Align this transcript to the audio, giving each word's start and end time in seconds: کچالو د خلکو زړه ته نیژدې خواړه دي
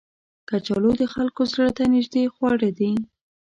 کچالو 0.49 0.91
د 1.01 1.03
خلکو 1.13 1.41
زړه 1.51 1.67
ته 1.77 1.83
نیژدې 1.93 2.23
خواړه 2.33 2.69
دي 2.79 2.91